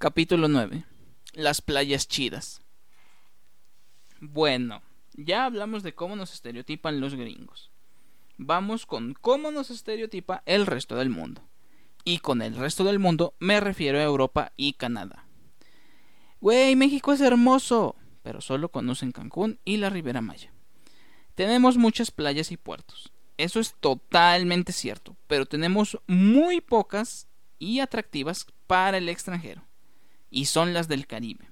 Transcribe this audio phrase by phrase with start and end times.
[0.00, 0.84] Capítulo 9.
[1.32, 2.62] Las playas chidas.
[4.20, 4.80] Bueno,
[5.14, 7.72] ya hablamos de cómo nos estereotipan los gringos.
[8.36, 11.42] Vamos con cómo nos estereotipa el resto del mundo.
[12.04, 15.26] Y con el resto del mundo me refiero a Europa y Canadá.
[16.40, 20.52] Güey, México es hermoso, pero solo conocen Cancún y la Ribera Maya.
[21.34, 23.12] Tenemos muchas playas y puertos.
[23.36, 27.26] Eso es totalmente cierto, pero tenemos muy pocas
[27.58, 29.67] y atractivas para el extranjero,
[30.30, 31.48] y son las del Caribe.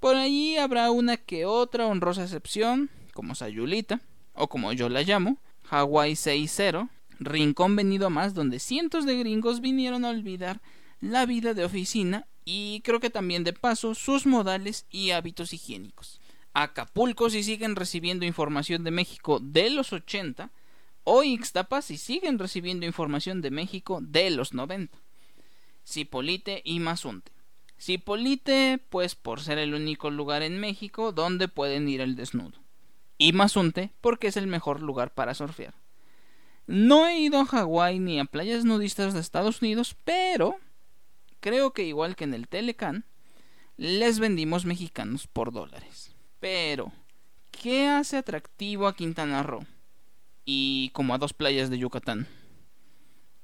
[0.00, 4.00] Por allí habrá una que otra honrosa excepción, como Sayulita,
[4.34, 5.38] o como yo la llamo,
[5.70, 6.88] Hawaii 6-0,
[7.18, 10.60] rincón venido a más donde cientos de gringos vinieron a olvidar
[11.00, 16.20] la vida de oficina y creo que también de paso sus modales y hábitos higiénicos.
[16.52, 20.50] Acapulco si siguen recibiendo información de México de los 80
[21.04, 24.98] o Ixtapa si siguen recibiendo información de México de los 90.
[25.84, 27.35] Cipolite y Mazunte.
[27.78, 32.58] Cipolite, pues por ser el único lugar en México donde pueden ir al desnudo.
[33.18, 35.74] Y Mazunte, porque es el mejor lugar para surfear.
[36.66, 40.56] No he ido a Hawái ni a playas nudistas de Estados Unidos, pero
[41.40, 43.04] creo que igual que en el Telecan,
[43.76, 46.14] les vendimos mexicanos por dólares.
[46.40, 46.92] Pero,
[47.50, 49.64] ¿qué hace atractivo a Quintana Roo?
[50.46, 52.26] y como a dos playas de Yucatán.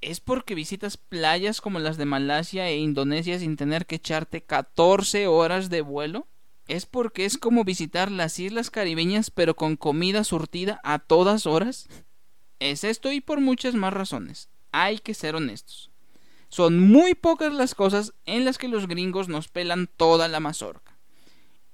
[0.03, 5.29] ¿Es porque visitas playas como las de Malasia e Indonesia sin tener que echarte 14
[5.29, 6.27] horas de vuelo?
[6.67, 11.87] ¿Es porque es como visitar las islas caribeñas pero con comida surtida a todas horas?
[12.59, 14.49] Es esto y por muchas más razones.
[14.73, 15.93] Hay que ser honestos.
[16.49, 20.99] Son muy pocas las cosas en las que los gringos nos pelan toda la mazorca.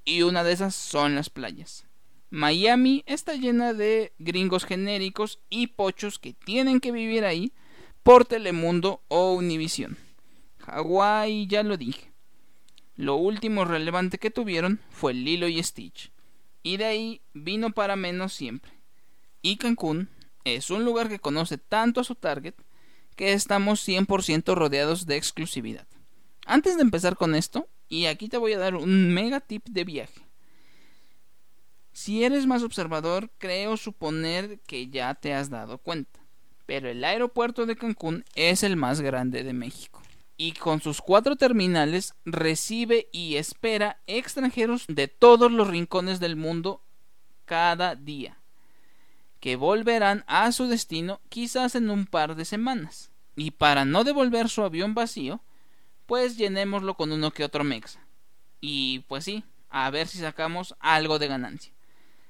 [0.05, 1.87] Y una de esas son las playas.
[2.29, 7.55] Miami está llena de gringos genéricos y pochos que tienen que vivir ahí
[8.09, 9.99] por Telemundo o Univision.
[10.61, 12.11] Hawái ya lo dije.
[12.97, 16.11] Lo último relevante que tuvieron fue Lilo y Stitch.
[16.63, 18.73] Y de ahí vino para menos siempre.
[19.43, 20.09] Y Cancún
[20.45, 22.55] es un lugar que conoce tanto a su target
[23.15, 25.87] que estamos 100% rodeados de exclusividad.
[26.47, 29.85] Antes de empezar con esto, y aquí te voy a dar un mega tip de
[29.85, 30.23] viaje.
[31.93, 36.18] Si eres más observador, creo suponer que ya te has dado cuenta.
[36.69, 40.03] Pero el aeropuerto de Cancún es el más grande de México.
[40.37, 46.83] Y con sus cuatro terminales recibe y espera extranjeros de todos los rincones del mundo
[47.47, 48.37] cada día,
[49.41, 53.13] que volverán a su destino quizás en un par de semanas.
[53.35, 55.41] Y para no devolver su avión vacío,
[56.05, 58.05] pues llenémoslo con uno que otro mexa.
[58.61, 61.73] Y pues sí, a ver si sacamos algo de ganancia.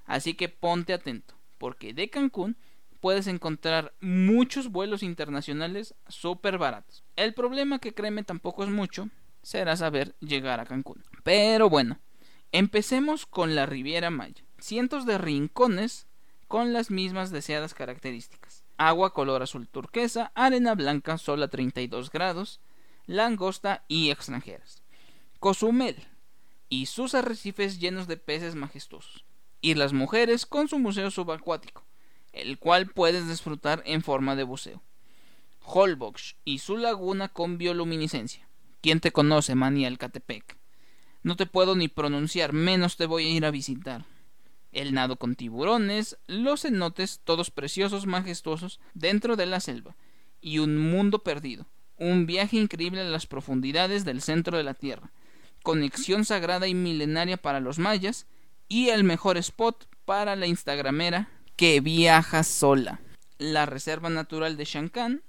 [0.06, 2.56] Así que ponte atento, porque de Cancún
[3.00, 7.04] puedes encontrar muchos vuelos internacionales súper baratos.
[7.16, 9.08] El problema que créeme tampoco es mucho,
[9.42, 11.04] será saber llegar a Cancún.
[11.22, 11.98] Pero bueno,
[12.52, 14.44] empecemos con la Riviera Maya.
[14.58, 16.06] Cientos de rincones
[16.48, 18.64] con las mismas deseadas características.
[18.76, 22.60] Agua color azul turquesa, arena blanca sol a 32 grados,
[23.06, 24.82] langosta y extranjeras.
[25.40, 25.96] Cozumel
[26.68, 29.24] y sus arrecifes llenos de peces majestuosos
[29.60, 31.84] y las mujeres con su museo subacuático,
[32.32, 34.82] el cual puedes disfrutar en forma de buceo.
[35.62, 38.48] Holbox y su laguna con bioluminiscencia.
[38.80, 40.56] ¿Quién te conoce, Maniel Catepec?
[41.22, 44.06] No te puedo ni pronunciar, menos te voy a ir a visitar.
[44.72, 49.96] El nado con tiburones, los cenotes, todos preciosos, majestuosos, dentro de la selva,
[50.40, 51.66] y un mundo perdido.
[51.96, 55.10] Un viaje increíble a las profundidades del centro de la Tierra.
[55.62, 58.26] Conexión sagrada y milenaria para los mayas,
[58.68, 63.00] y el mejor spot para la instagramera que viaja sola.
[63.38, 65.24] La Reserva Natural de Shankan.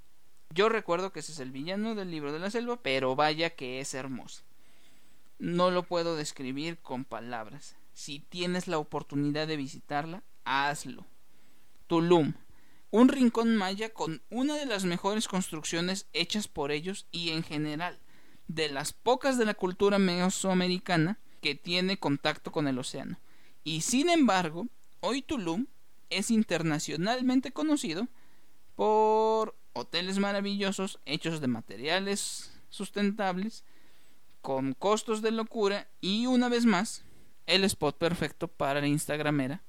[0.54, 3.80] Yo recuerdo que ese es el villano del libro de la selva, pero vaya que
[3.80, 4.44] es hermoso.
[5.40, 7.74] No lo puedo describir con palabras.
[7.94, 11.04] Si tienes la oportunidad de visitarla, hazlo.
[11.88, 12.34] Tulum,
[12.92, 17.98] un rincón maya con una de las mejores construcciones hechas por ellos y en general
[18.46, 23.18] de las pocas de la cultura mesoamericana que tiene contacto con el océano.
[23.64, 24.68] Y sin embargo,
[25.00, 25.66] hoy Tulum
[26.10, 28.08] es internacionalmente conocido
[28.76, 33.64] por hoteles maravillosos hechos de materiales sustentables,
[34.42, 37.04] con costos de locura y una vez más,
[37.46, 39.62] el spot perfecto para la Instagramera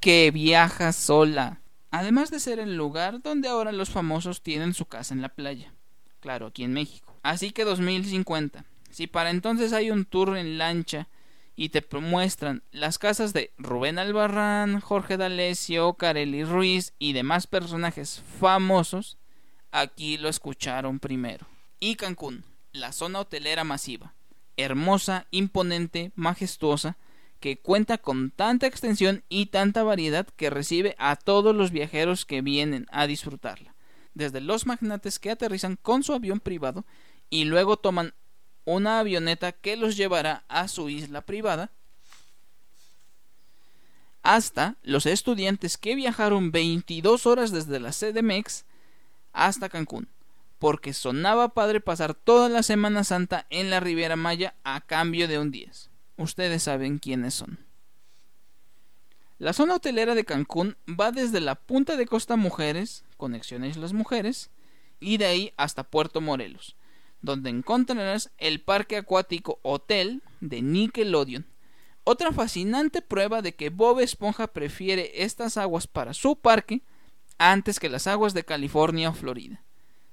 [0.00, 1.60] que viaja sola.
[1.90, 5.72] Además de ser el lugar donde ahora los famosos tienen su casa en la playa.
[6.20, 7.16] Claro, aquí en México.
[7.22, 8.64] Así que 2050.
[8.90, 11.08] Si para entonces hay un tour en lancha
[11.56, 18.22] y te muestran las casas de Rubén Albarrán, Jorge D'Alessio, Carely Ruiz y demás personajes
[18.40, 19.18] famosos,
[19.70, 21.46] aquí lo escucharon primero.
[21.78, 24.14] Y Cancún, la zona hotelera masiva.
[24.56, 26.98] hermosa, imponente, majestuosa,
[27.40, 32.40] que cuenta con tanta extensión y tanta variedad que recibe a todos los viajeros que
[32.40, 33.74] vienen a disfrutarla,
[34.14, 36.84] desde los magnates que aterrizan con su avión privado
[37.30, 38.14] y luego toman
[38.64, 41.70] una avioneta que los llevará a su isla privada,
[44.22, 48.64] hasta los estudiantes que viajaron 22 horas desde la CDMX
[49.32, 50.08] hasta Cancún,
[50.58, 55.38] porque sonaba padre pasar toda la Semana Santa en la Riviera Maya a cambio de
[55.38, 55.90] un 10.
[56.16, 57.58] Ustedes saben quiénes son.
[59.38, 64.50] La zona hotelera de Cancún va desde la punta de Costa Mujeres, conexiones las Mujeres,
[65.00, 66.76] y de ahí hasta Puerto Morelos,
[67.22, 71.46] donde encontrarás el parque acuático Hotel de Nickelodeon.
[72.04, 76.82] Otra fascinante prueba de que Bob Esponja prefiere estas aguas para su parque
[77.38, 79.62] antes que las aguas de California o Florida.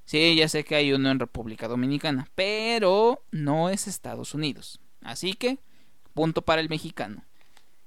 [0.06, 4.80] Sí, ya sé que hay uno en República Dominicana, pero no es Estados Unidos.
[5.02, 5.60] Así que
[6.14, 7.24] punto para el mexicano.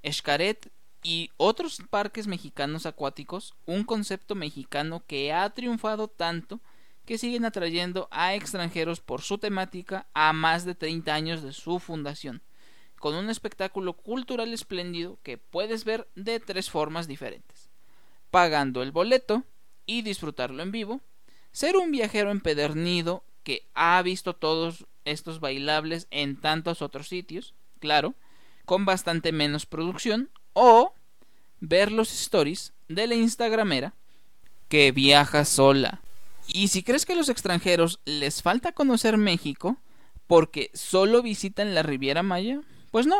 [0.01, 0.69] Escaret
[1.01, 6.61] y otros parques mexicanos acuáticos, un concepto mexicano que ha triunfado tanto
[7.05, 11.79] que siguen atrayendo a extranjeros por su temática a más de 30 años de su
[11.79, 12.41] fundación,
[12.99, 17.69] con un espectáculo cultural espléndido que puedes ver de tres formas diferentes.
[18.31, 19.43] Pagando el boleto
[19.85, 21.01] y disfrutarlo en vivo,
[21.51, 28.15] ser un viajero empedernido que ha visto todos estos bailables en tantos otros sitios, claro,
[28.65, 30.93] con bastante menos producción, o
[31.59, 33.93] ver los stories de la Instagramera
[34.69, 36.01] que viaja sola.
[36.47, 39.77] Y si crees que a los extranjeros les falta conocer México
[40.27, 42.61] porque solo visitan la Riviera Maya,
[42.91, 43.17] pues no,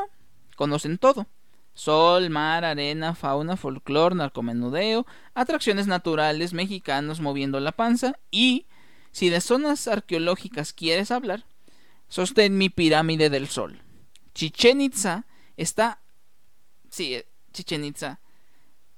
[0.56, 1.28] conocen todo.
[1.74, 8.68] Sol, mar, arena, fauna, folclor, narcomenudeo, atracciones naturales, mexicanos moviendo la panza y,
[9.12, 11.46] si de zonas arqueológicas quieres hablar,
[12.08, 13.81] sostén mi pirámide del sol.
[14.36, 15.25] Chichen Itza
[15.58, 16.00] está...
[16.90, 17.24] Sí,
[17.54, 18.20] Chichen Itza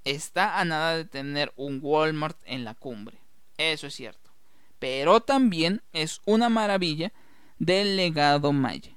[0.03, 3.24] está a nada de tener un Walmart en la cumbre.
[3.57, 4.31] Eso es cierto.
[4.79, 7.13] Pero también es una maravilla
[7.59, 8.91] del legado maya.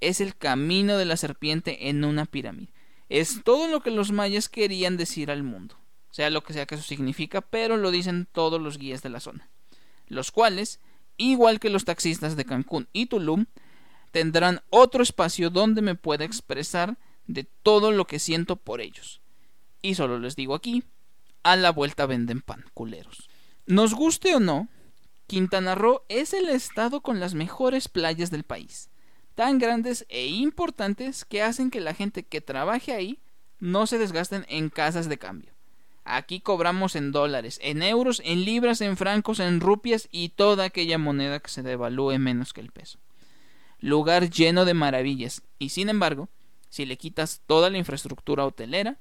[0.00, 2.72] Es el camino de la serpiente en una pirámide.
[3.08, 5.76] Es todo lo que los mayas querían decir al mundo.
[6.10, 9.20] Sea lo que sea que eso significa, pero lo dicen todos los guías de la
[9.20, 9.48] zona.
[10.08, 10.80] Los cuales,
[11.16, 13.46] igual que los taxistas de Cancún y Tulum,
[14.10, 16.96] tendrán otro espacio donde me pueda expresar
[17.26, 19.20] de todo lo que siento por ellos.
[19.82, 20.84] Y solo les digo aquí,
[21.42, 23.28] a la vuelta venden pan, culeros.
[23.66, 24.68] Nos guste o no,
[25.26, 28.90] Quintana Roo es el estado con las mejores playas del país,
[29.34, 33.18] tan grandes e importantes que hacen que la gente que trabaje ahí
[33.58, 35.52] no se desgasten en casas de cambio.
[36.04, 40.98] Aquí cobramos en dólares, en euros, en libras, en francos, en rupias y toda aquella
[40.98, 43.00] moneda que se devalúe menos que el peso
[43.80, 46.28] lugar lleno de maravillas, y sin embargo,
[46.68, 48.98] si le quitas toda la infraestructura hotelera,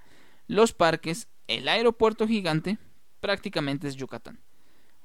[0.47, 2.77] los parques, el aeropuerto gigante,
[3.19, 4.39] prácticamente es Yucatán.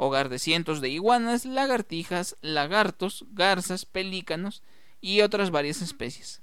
[0.03, 4.63] Hogar de cientos de iguanas, lagartijas, lagartos, garzas, pelícanos
[5.01, 6.41] y otras varias especies.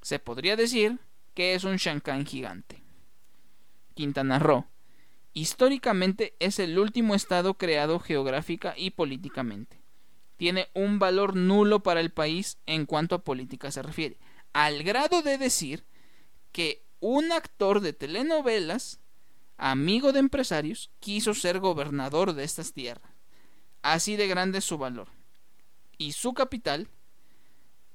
[0.00, 0.98] Se podría decir
[1.34, 2.82] que es un Shankan gigante.
[3.94, 4.66] Quintana Roo.
[5.34, 9.84] Históricamente es el último estado creado geográfica y políticamente
[10.36, 14.18] tiene un valor nulo para el país en cuanto a política se refiere,
[14.52, 15.84] al grado de decir
[16.52, 19.00] que un actor de telenovelas,
[19.56, 23.10] amigo de empresarios, quiso ser gobernador de estas tierras.
[23.82, 25.08] Así de grande es su valor.
[25.98, 26.88] Y su capital,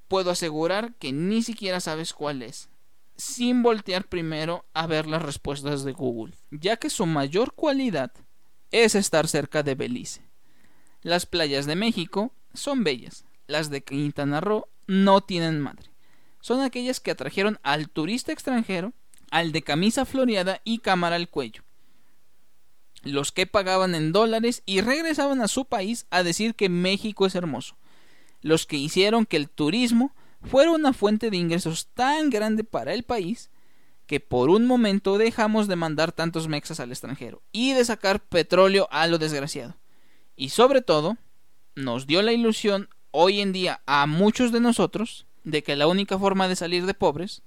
[0.08, 2.70] puedo asegurar que ni siquiera sabes cuál es,
[3.16, 8.12] sin voltear primero a ver las respuestas de Google, ya que su mayor cualidad
[8.72, 10.22] es estar cerca de Belice.
[11.02, 15.90] Las playas de México son bellas, las de Quintana Roo no tienen madre.
[16.42, 18.94] Son aquellas que atrajeron al turista extranjero,
[19.32, 21.64] al de camisa floreada y cámara al cuello.
[23.04, 27.36] Los que pagaban en dólares y regresaban a su país a decir que México es
[27.36, 27.78] hermoso.
[28.42, 33.04] Los que hicieron que el turismo fuera una fuente de ingresos tan grande para el
[33.04, 33.50] país
[34.06, 38.88] que por un momento dejamos de mandar tantos mexas al extranjero y de sacar petróleo
[38.92, 39.76] a lo desgraciado
[40.40, 41.18] y sobre todo
[41.76, 46.18] nos dio la ilusión hoy en día a muchos de nosotros de que la única
[46.18, 47.44] forma de salir de pobres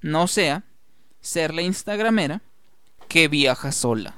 [0.00, 0.64] no sea
[1.20, 2.42] ser la instagramera
[3.08, 4.14] que viaja sola.